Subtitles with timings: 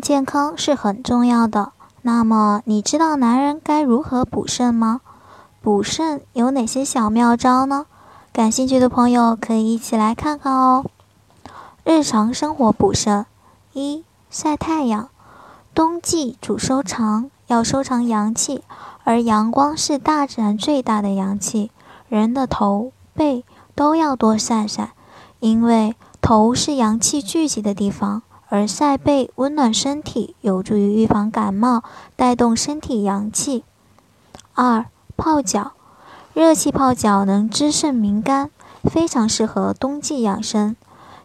[0.00, 1.72] 健康是很重要的，
[2.02, 5.00] 那么你知道男人该如何补肾吗？
[5.60, 7.86] 补肾有哪些小妙招呢？
[8.32, 10.84] 感兴趣的朋友可以一起来看看哦。
[11.84, 13.26] 日常生活补肾：
[13.72, 15.08] 一、晒太阳。
[15.74, 18.62] 冬季主收藏，要收藏阳气，
[19.04, 21.70] 而阳光是大自然最大的阳气，
[22.08, 24.92] 人的头、背都要多晒晒，
[25.38, 28.22] 因为头是阳气聚集的地方。
[28.50, 31.84] 而晒背温暖身体，有助于预防感冒，
[32.16, 33.62] 带动身体阳气。
[34.54, 35.70] 二、泡脚，
[36.34, 38.50] 热气泡脚能滋肾明肝，
[38.82, 40.74] 非常适合冬季养生。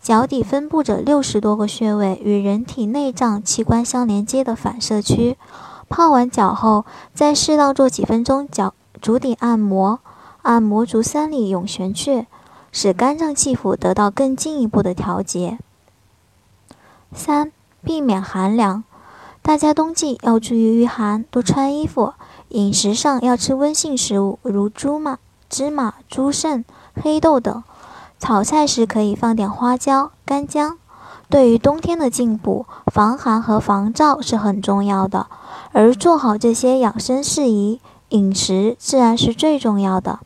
[0.00, 5.36] 脚底分布着六十多个穴位，与人体内脏器官相连接的反射区。
[5.90, 10.00] 泡完脚后，再适当做几分钟脚足底按摩，
[10.40, 12.26] 按摩足三里涌泉穴，
[12.72, 15.58] 使肝脏气府得到更进一步的调节。
[17.12, 18.84] 三、避免寒凉，
[19.42, 22.14] 大家冬季要注意御寒，多穿衣服。
[22.50, 27.62] 饮食上要吃温性食物，如猪麻、芝麻、猪肾、黑豆等。
[28.18, 30.78] 炒菜时可以放点花椒、干姜。
[31.28, 35.26] 对于冬天的进补，防寒和防燥是很重要的。
[35.72, 40.20] 而做好这些养生事宜，饮食自然是最重要的。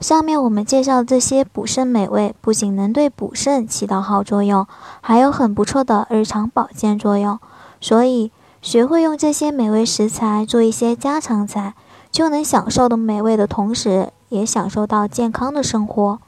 [0.00, 4.66] 下面我们介绍这些补肾美味，不仅能对补肾起到好作用，
[5.02, 7.38] 还有很不错的日常保健作用。
[7.82, 11.74] 所以，学会用这些美味食材做一些家常菜，
[12.10, 16.18] 就能享受的美味的同时，也享受到健康的生活。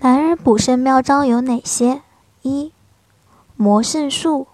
[0.00, 2.00] 男人补肾妙招有哪些？
[2.40, 2.72] 一、
[3.56, 4.46] 摩肾术。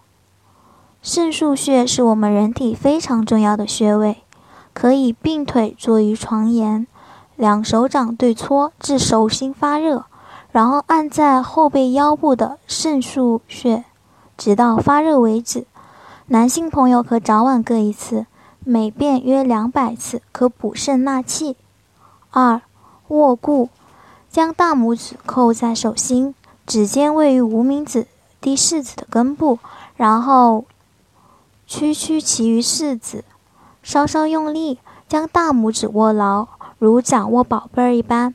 [1.01, 4.25] 肾腧穴是我们人体非常重要的穴位，
[4.75, 6.85] 可以并腿坐于床沿。
[7.37, 10.07] 两手掌对搓至手心发热，
[10.51, 13.85] 然后按在后背腰部的肾腧穴，
[14.39, 15.67] 直到发热为止。
[16.29, 18.27] 男性朋友可早晚各一次，
[18.61, 21.57] 每遍约两百次，可补肾纳气。
[22.31, 22.63] 二、
[23.09, 23.69] 握固，
[24.31, 26.35] 将大拇指扣在手心，
[26.67, 28.07] 指尖位于无名指
[28.41, 29.59] 第四指的根部，
[29.97, 30.65] 然后
[31.67, 33.25] 屈曲其余四指，
[33.83, 36.49] 稍稍用力，将大拇指握牢。
[36.79, 38.35] 如掌握宝贝儿一般，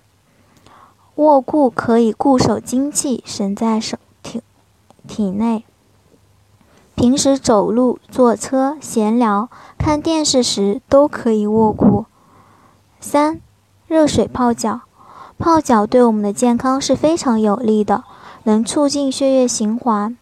[1.15, 4.41] 握固可以固守精气，神在手体
[5.07, 5.63] 体内。
[6.95, 12.05] 平时走路、坐车、闲聊、看电视时都可以握固。
[12.99, 13.39] 三、
[13.87, 14.81] 热水泡脚，
[15.37, 18.03] 泡脚对我们的健康是非常有利的，
[18.43, 20.17] 能促进血液循环。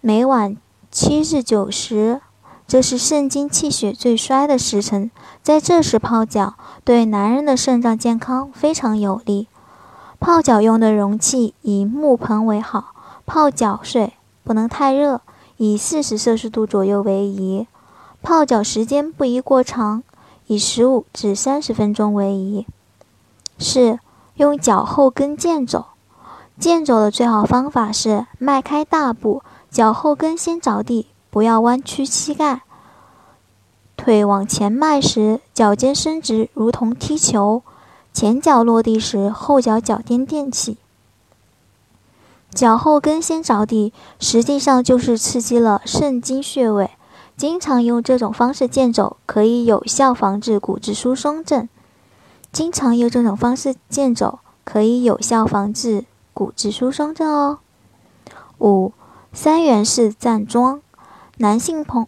[0.00, 0.56] 每晚
[0.90, 2.20] 七至九时。
[2.68, 5.10] 这是肾精气血最衰的时辰，
[5.40, 6.54] 在这时泡脚，
[6.84, 9.46] 对男人的肾脏健康非常有利。
[10.18, 12.92] 泡脚用的容器以木盆为好，
[13.24, 15.20] 泡脚水不能太热，
[15.58, 17.68] 以四十摄氏度左右为宜。
[18.20, 20.02] 泡脚时间不宜过长，
[20.48, 22.66] 以十五至三十分钟为宜。
[23.58, 24.00] 四、
[24.34, 25.84] 用脚后跟健走，
[26.58, 31.06] 健走的最好方法是迈开大步，脚后跟先着地。
[31.36, 32.62] 不要弯曲膝盖，
[33.94, 37.60] 腿往前迈时，脚尖伸直，如同踢球；
[38.10, 40.78] 前脚落地时，后脚脚尖垫起。
[42.54, 46.88] 脚后跟先着地，实际上就是刺激了肾经穴位。
[47.36, 51.68] 经常用这种方式健走，可以有效防治骨质疏松症。
[52.50, 57.58] 经常用这种方式健走，可以有效防治骨质疏松症哦。
[58.58, 58.94] 五、
[59.34, 60.80] 三元式站桩。
[61.38, 62.06] 男性朋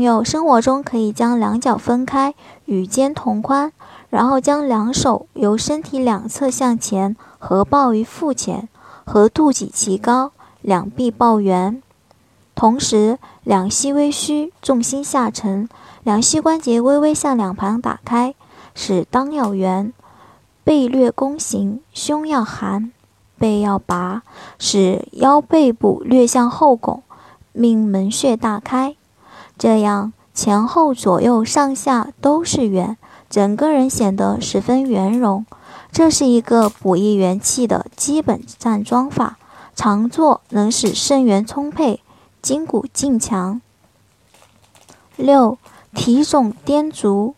[0.00, 2.34] 友生活中可以将两脚分开，
[2.64, 3.70] 与肩同宽，
[4.10, 8.68] 然后将两手由身体两侧向前合抱于腹前，
[9.04, 11.80] 和肚脐齐高，两臂抱圆，
[12.56, 15.68] 同时两膝微虚，重心下沉，
[16.02, 18.34] 两膝关节微微向两旁打开，
[18.74, 19.92] 使裆要圆，
[20.64, 22.90] 背略弓形，胸要含，
[23.38, 24.24] 背要拔，
[24.58, 27.04] 使腰背部略向后拱。
[27.54, 28.96] 命门穴大开，
[29.56, 32.96] 这样前后左右上下都是圆，
[33.30, 35.46] 整个人显得十分圆融。
[35.92, 39.38] 这是一个补益元气的基本站桩法，
[39.76, 42.00] 常做能使肾元充沛，
[42.42, 43.60] 筋骨劲强。
[45.14, 45.56] 六、
[45.94, 47.36] 提踵颠足。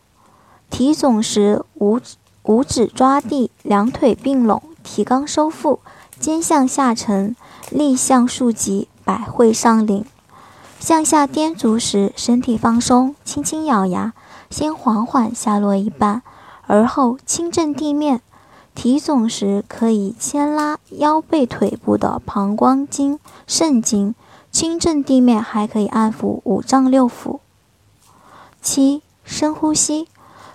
[0.71, 1.99] 提踵时，五
[2.43, 5.79] 五指抓地，两腿并拢，提肛收腹，
[6.19, 7.35] 肩向下沉，
[7.69, 10.03] 力向竖脊，百会上领。
[10.81, 14.11] 向下颠足时，身体放松，轻轻咬牙，
[14.49, 16.21] 先缓缓下落一半，
[16.67, 18.19] 而后轻震地面。
[18.75, 23.17] 提踵时可以牵拉腰背腿部的膀胱经、
[23.47, 24.13] 肾经，
[24.51, 27.39] 轻震地面还可以安抚五脏六腑。
[28.61, 30.09] 七、深呼吸。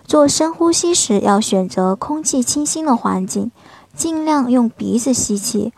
[0.05, 3.51] 做深呼吸时要选择空气清新的环境，
[3.97, 5.73] 尽量用鼻子吸气，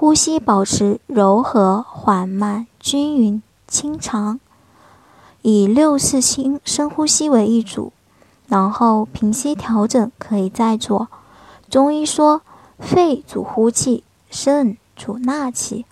[0.00, 4.40] 呼吸保持柔和、缓慢、均匀、清长，
[5.42, 7.92] 以六次轻深呼吸为一组，
[8.48, 11.08] 然后平息调整，可以再做。
[11.68, 12.40] 中医说，
[12.78, 15.84] 肺主呼气，肾主纳气。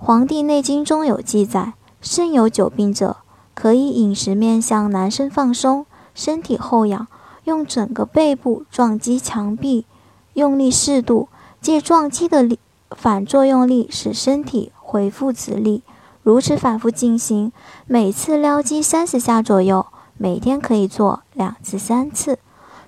[0.04, 3.18] 《黄帝内经》中有记载，肾有久病者，
[3.54, 5.86] 可以饮食面向男生放松。
[6.12, 7.06] 身体后仰，
[7.44, 9.86] 用整个背部撞击墙壁，
[10.32, 11.28] 用力适度，
[11.60, 12.58] 借撞击的力
[12.96, 15.82] 反作用力使身体恢复直立。
[16.22, 17.52] 如此反复进行，
[17.86, 19.86] 每次撩击三十下左右，
[20.16, 22.38] 每天可以做两至三次。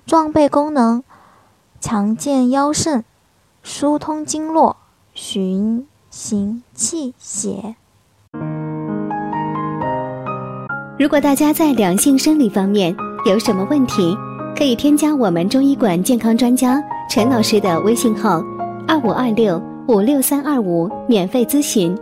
[0.05, 1.03] 壮背功能，
[1.81, 3.03] 强健腰肾，
[3.61, 4.77] 疏通经络，
[5.13, 7.75] 循行气血。
[10.97, 14.15] 如果大家在两性生理方面，有什么问题，
[14.55, 18.41] 可以添加我们中医馆健康专家陈老师的微信号：
[18.87, 21.95] 二五二六五六三二五，免费咨询。